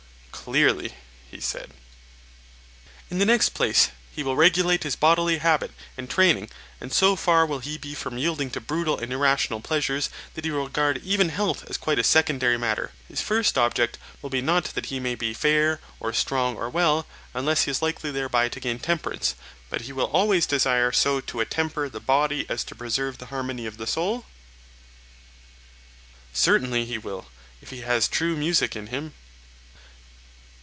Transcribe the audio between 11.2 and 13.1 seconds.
health as quite a secondary matter;